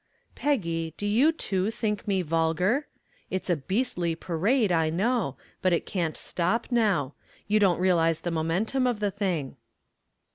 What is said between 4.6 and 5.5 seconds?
I know,